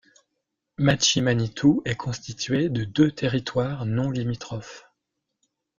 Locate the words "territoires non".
3.11-4.09